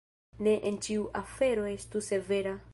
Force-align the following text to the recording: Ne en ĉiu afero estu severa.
Ne 0.47 0.55
en 0.69 0.79
ĉiu 0.87 1.05
afero 1.21 1.69
estu 1.75 2.05
severa. 2.11 2.59